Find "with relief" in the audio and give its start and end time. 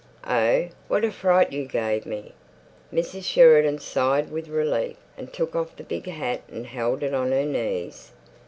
4.31-4.97